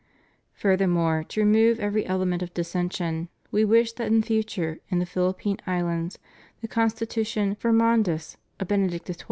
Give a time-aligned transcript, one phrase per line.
[0.55, 3.29] Furthermore, to remove every element of dissension.
[3.51, 6.17] We wish that in future in the Philippine Islands
[6.61, 9.17] the constitution Forman dis of Benedict XII.